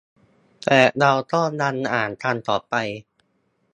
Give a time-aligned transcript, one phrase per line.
[0.65, 2.73] แต่เราก็ยังอ่านกันต่อไป